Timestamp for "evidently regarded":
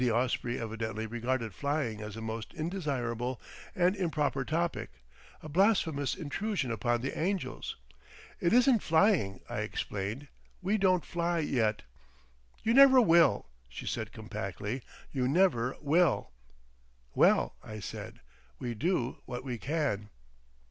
0.59-1.53